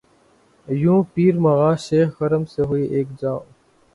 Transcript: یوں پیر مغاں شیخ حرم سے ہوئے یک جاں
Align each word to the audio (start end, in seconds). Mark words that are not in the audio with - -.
یوں 0.67 1.01
پیر 1.13 1.33
مغاں 1.43 1.75
شیخ 1.85 2.09
حرم 2.21 2.43
سے 2.53 2.61
ہوئے 2.67 2.83
یک 2.95 3.07
جاں 3.19 3.37